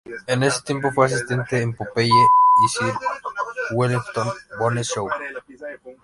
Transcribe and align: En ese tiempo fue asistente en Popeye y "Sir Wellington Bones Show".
En 0.25 0.41
ese 0.41 0.63
tiempo 0.63 0.89
fue 0.89 1.05
asistente 1.05 1.61
en 1.61 1.75
Popeye 1.75 2.07
y 2.09 2.67
"Sir 2.69 2.91
Wellington 3.75 4.31
Bones 4.57 4.87
Show". 4.87 5.07